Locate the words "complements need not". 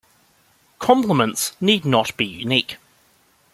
0.79-2.17